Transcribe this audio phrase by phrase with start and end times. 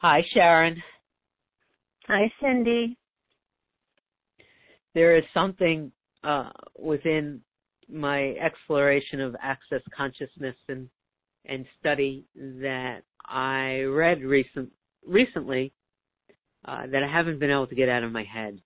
[0.00, 0.82] Hi, Sharon.
[2.06, 2.98] Hi, Cindy.
[4.94, 5.90] There is something
[6.22, 7.40] uh, within
[7.88, 10.88] my exploration of access consciousness and
[11.46, 14.70] and study that I read recent
[15.06, 15.72] recently
[16.66, 18.60] uh, that I haven't been able to get out of my head.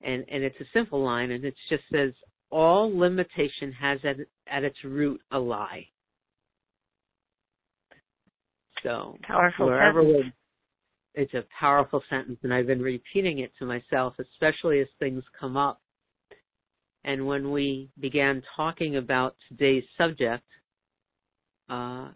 [0.00, 2.12] And and it's a simple line, and it just says
[2.50, 5.88] all limitation has at at its root a lie.
[8.84, 10.34] So powerful wherever sentence.
[11.14, 15.56] it's a powerful sentence, and I've been repeating it to myself, especially as things come
[15.56, 15.80] up.
[17.02, 20.44] And when we began talking about today's subject,
[21.68, 22.08] uh,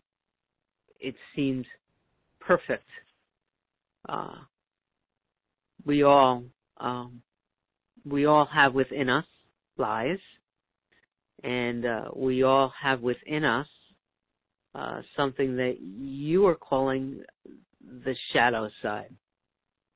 [1.01, 1.67] it seemed
[2.41, 2.89] perfect.
[4.09, 4.37] Uh,
[5.87, 6.45] we all
[6.79, 7.23] um,
[8.05, 9.25] we all have within us
[9.79, 10.19] lies,
[11.43, 13.67] and uh, we all have within us
[14.75, 17.23] uh, something that you are calling
[18.05, 19.15] the shadow side,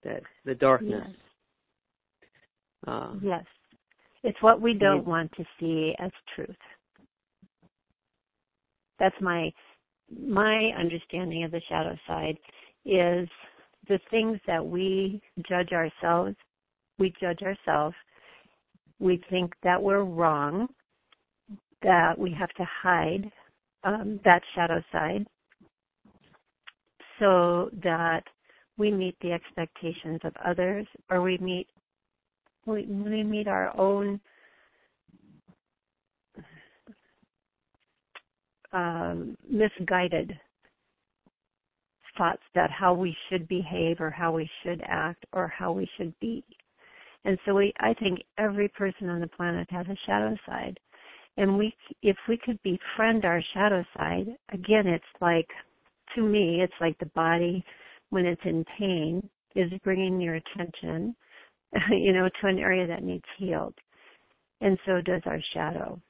[0.05, 1.05] that the darkness.
[1.07, 1.17] Yes.
[2.87, 3.45] Uh, yes.
[4.25, 6.57] It's what we don't want to see as truth.
[8.99, 9.53] That's my
[10.11, 12.37] my understanding of the shadow side
[12.85, 13.29] is
[13.89, 16.37] the things that we judge ourselves,
[16.99, 17.97] we judge ourselves,
[19.01, 20.69] we think that we're wrong,
[21.83, 23.31] that we have to hide
[23.85, 25.27] um, that shadow side
[27.19, 28.23] so that
[28.79, 31.69] we meet the expectations of others or we meet
[32.67, 34.21] we, we meet our own
[38.73, 40.33] um, misguided
[42.17, 46.13] thoughts that how we should behave or how we should act or how we should
[46.21, 46.45] be.
[47.25, 50.79] And so we, I think every person on the planet has a shadow side.
[51.37, 55.49] And we, if we could befriend our shadow side, again, it's like,
[56.15, 57.65] to me, it's like the body
[58.11, 61.15] when it's in pain is bringing your attention,
[61.91, 63.75] you know, to an area that needs healed.
[64.61, 66.01] And so does our shadow.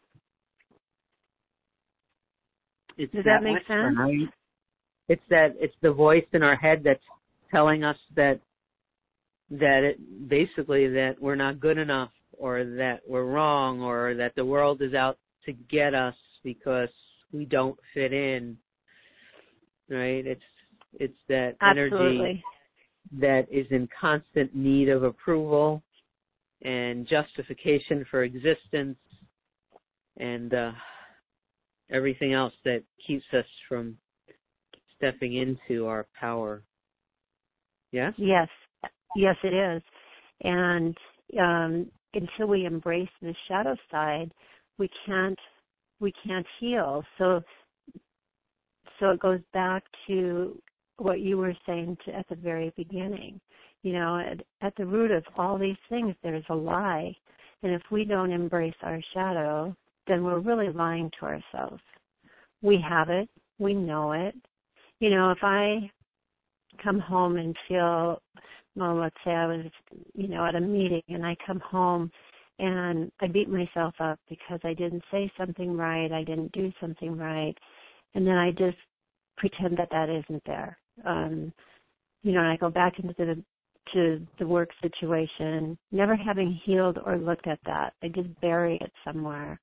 [2.99, 4.31] It's Does that, that make sense?
[5.09, 7.03] It's that it's the voice in our head that's
[7.51, 8.41] telling us that
[9.51, 14.45] that it basically that we're not good enough or that we're wrong or that the
[14.45, 16.15] world is out to get us
[16.45, 16.89] because
[17.33, 18.57] we don't fit in.
[19.89, 20.27] Right?
[20.27, 20.43] It's
[20.95, 21.99] it's that Absolutely.
[21.99, 22.45] energy
[23.19, 25.83] that is in constant need of approval
[26.63, 28.97] and justification for existence
[30.19, 30.73] and uh
[31.91, 33.97] everything else that keeps us from
[34.97, 36.63] stepping into our power.
[37.91, 38.15] Yes?
[38.17, 38.49] Yes.
[39.15, 39.83] Yes, it is.
[40.43, 40.97] And
[41.39, 44.33] um, until we embrace the shadow side,
[44.79, 45.39] we can't
[46.01, 47.03] we can't heal.
[47.19, 47.43] So
[48.99, 50.61] so it goes back to
[50.99, 53.41] what you were saying to, at the very beginning.
[53.83, 57.15] You know, at, at the root of all these things, there's a lie.
[57.63, 59.75] And if we don't embrace our shadow,
[60.07, 61.83] then we're really lying to ourselves.
[62.61, 63.29] We have it.
[63.59, 64.35] We know it.
[65.01, 65.91] You know, if I
[66.83, 68.23] come home and feel,
[68.77, 69.67] well, let's say I was,
[70.15, 72.11] you know, at a meeting and I come home
[72.59, 77.17] and I beat myself up because I didn't say something right, I didn't do something
[77.17, 77.55] right,
[78.15, 78.77] and then I just
[79.37, 80.79] pretend that that isn't there.
[81.05, 81.53] Um,
[82.23, 83.43] you know, and I go back into the
[83.93, 87.95] to the work situation, never having healed or looked at that.
[88.03, 89.59] I just bury it somewhere.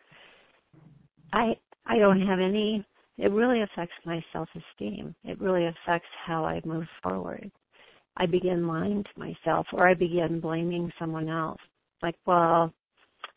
[1.31, 1.53] I
[1.85, 2.85] I don't have any
[3.17, 5.13] it really affects my self-esteem.
[5.25, 7.51] It really affects how I move forward.
[8.16, 11.59] I begin lying to myself or I begin blaming someone else.
[12.01, 12.73] Like, well,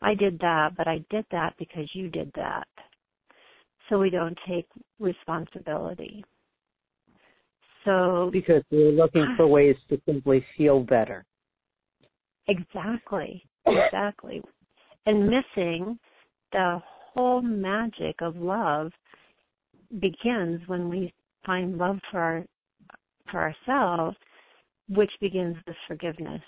[0.03, 2.67] I did that, but I did that because you did that.
[3.89, 4.67] So we don't take
[4.99, 6.23] responsibility.
[7.85, 11.25] So because we're looking for ways to simply feel better.
[12.47, 13.43] Exactly.
[13.65, 14.41] Exactly.
[15.05, 15.97] and missing
[16.51, 16.81] the
[17.13, 18.91] whole magic of love
[20.01, 21.13] begins when we
[21.45, 22.45] find love for our,
[23.31, 24.17] for ourselves,
[24.89, 26.41] which begins with forgiveness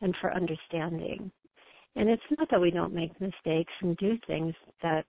[0.00, 1.30] and for understanding.
[1.96, 5.04] And it's not that we don't make mistakes and do things that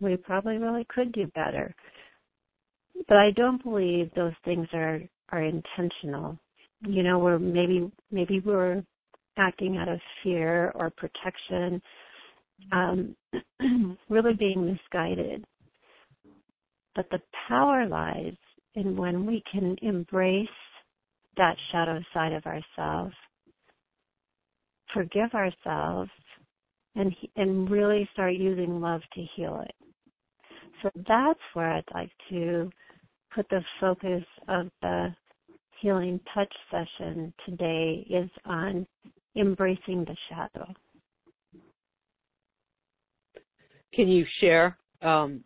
[0.00, 1.74] we probably really could do better.
[3.08, 5.00] But I don't believe those things are
[5.30, 6.38] are intentional.
[6.86, 8.82] You know, we're maybe maybe we're
[9.38, 11.80] acting out of fear or protection,
[12.70, 13.16] um,
[14.08, 15.44] really being misguided.
[16.94, 18.36] But the power lies
[18.74, 20.48] in when we can embrace
[21.36, 23.14] that shadow side of ourselves,
[24.92, 26.10] forgive ourselves,
[26.94, 29.74] and and really start using love to heal it.
[30.82, 32.70] So that's where I'd like to
[33.34, 35.14] put the focus of the
[35.80, 38.86] healing touch session today is on
[39.36, 40.72] embracing the shadow.
[43.94, 45.42] Can you share um,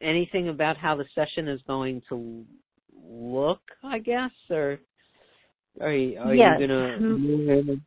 [0.00, 2.44] anything about how the session is going to
[2.94, 3.60] look?
[3.82, 4.78] I guess, or
[5.80, 6.56] are you, are yes.
[6.58, 7.70] you going mm-hmm.
[7.70, 7.80] to?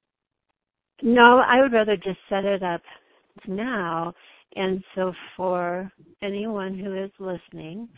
[1.03, 2.81] No, I would rather just set it up
[3.47, 4.13] now.
[4.55, 5.91] And so, for
[6.23, 7.89] anyone who is listening,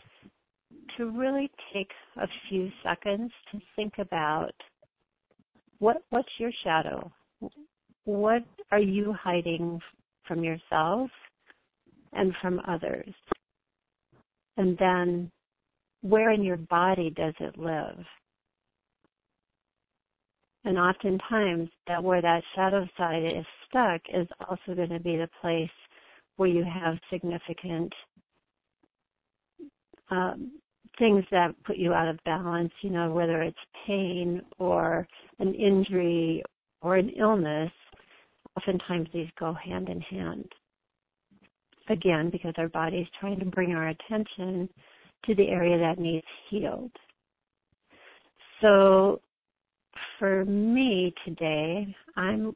[0.96, 4.52] to really take a few seconds to think about
[5.78, 7.10] what what's your shadow?
[8.04, 8.42] What
[8.72, 9.80] are you hiding
[10.26, 11.10] from yourself
[12.12, 13.14] and from others?
[14.56, 15.30] And then
[16.02, 18.04] where in your body does it live?
[20.68, 25.30] And oftentimes that where that shadow side is stuck is also going to be the
[25.40, 25.70] place
[26.36, 27.90] where you have significant
[30.10, 30.52] um,
[30.98, 33.56] things that put you out of balance, you know, whether it's
[33.86, 36.42] pain or an injury
[36.82, 37.72] or an illness,
[38.54, 40.52] oftentimes these go hand in hand.
[41.88, 44.68] Again, because our body is trying to bring our attention
[45.24, 46.92] to the area that needs healed.
[48.60, 49.22] So
[50.18, 52.54] for me today, I'm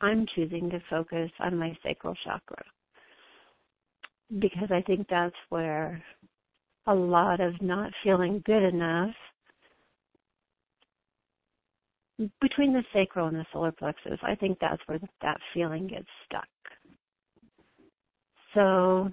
[0.00, 2.62] I'm choosing to focus on my sacral chakra
[4.38, 6.02] because I think that's where
[6.86, 9.14] a lot of not feeling good enough
[12.40, 16.46] between the sacral and the solar plexus, I think that's where that feeling gets stuck.
[18.54, 19.10] So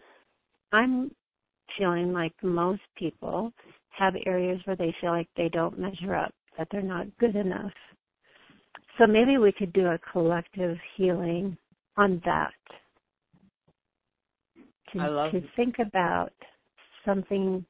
[0.72, 1.12] I'm
[1.78, 3.52] feeling like most people
[3.90, 7.72] have areas where they feel like they don't measure up, that they're not good enough.
[9.00, 11.58] So maybe we could do a collective healing
[11.98, 12.54] on that.
[14.94, 16.34] To, I love to think about
[17.04, 17.66] something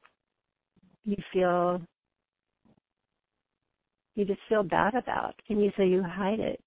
[1.06, 1.80] you feel
[4.14, 6.60] you just feel bad about and you say you hide it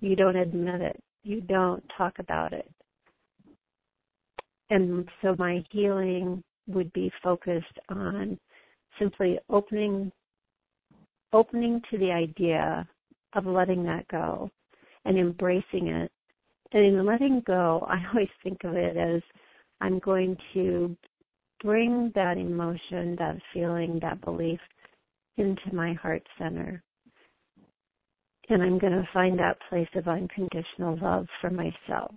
[0.00, 2.70] you don't admit it you don't talk about it
[4.70, 8.38] and so my healing would be focused on
[8.98, 10.12] simply opening
[11.32, 12.88] opening to the idea
[13.34, 14.50] of letting that go
[15.04, 16.10] and embracing it
[16.72, 19.22] and in letting go i always think of it as
[19.80, 20.96] i'm going to
[21.62, 24.60] bring that emotion, that feeling, that belief
[25.36, 26.82] into my heart center.
[28.48, 32.14] And I'm going to find that place of unconditional love for myself.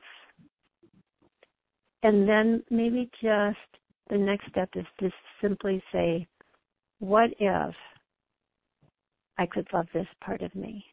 [2.04, 3.58] And then maybe just
[4.10, 5.10] the next step is to
[5.42, 6.28] simply say,
[7.00, 7.76] what if
[9.42, 10.86] I could love this part of me?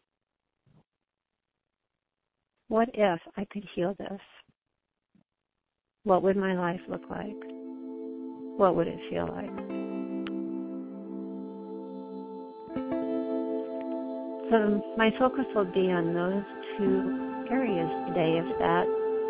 [2.68, 4.20] What if I could heal this?
[6.04, 7.58] What would my life look like?
[8.58, 9.54] what would it feel like?
[14.50, 16.42] So my focus will be on those
[16.76, 18.84] two areas today, if that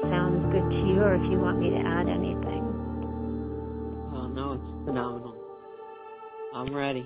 [0.09, 2.65] sounds good to you, or if you want me to add anything.
[4.15, 5.35] Oh no, it's phenomenal.
[6.55, 7.05] I'm ready.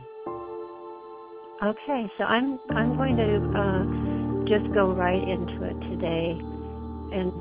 [1.62, 3.84] Okay, so I'm I'm going to uh,
[4.48, 6.36] just go right into it today,
[7.16, 7.32] and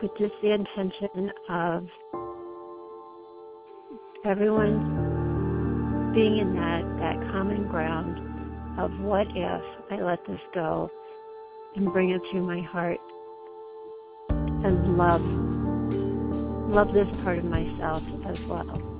[0.00, 1.86] with just the intention of
[4.24, 10.90] everyone being in that, that common ground of what if I let this go
[11.76, 12.98] and bring it to my heart
[14.30, 15.20] and love
[16.70, 18.95] love this part of myself as well.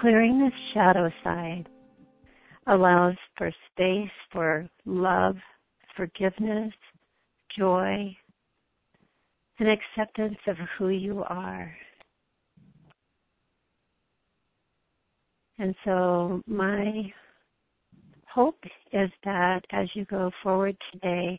[0.00, 1.68] Clearing the shadow side
[2.66, 5.36] allows for space for love,
[5.96, 6.72] forgiveness,
[7.58, 8.16] joy,
[9.58, 11.74] and acceptance of who you are.
[15.58, 17.12] And so my
[18.26, 18.58] hope
[18.92, 21.38] is that as you go forward today,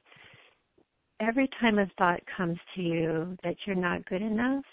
[1.20, 4.66] every time a thought comes to you that you're not good enough,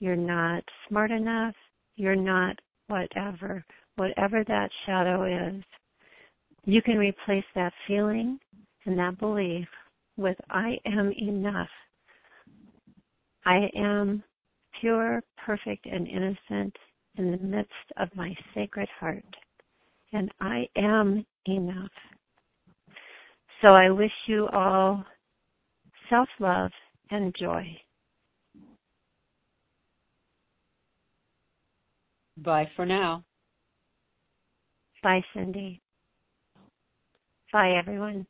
[0.00, 1.54] you're not smart enough,
[1.96, 2.58] you're not
[2.94, 3.64] whatever,
[3.96, 5.62] whatever that shadow is,
[6.64, 8.38] you can replace that feeling
[8.86, 9.66] and that belief
[10.16, 11.68] with I am enough.
[13.44, 14.22] I am
[14.80, 16.74] pure, perfect, and innocent
[17.16, 19.24] in the midst of my sacred heart.
[20.12, 21.90] And I am enough.
[23.60, 25.04] So I wish you all
[26.08, 26.70] self love
[27.10, 27.66] and joy.
[32.36, 33.24] Bye for now.
[35.02, 35.80] Bye, Cindy.
[37.52, 38.26] Bye, everyone.